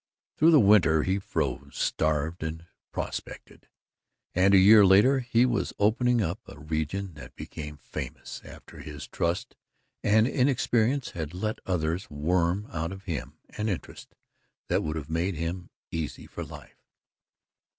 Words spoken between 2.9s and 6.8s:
prospected, and a year later he was opening up a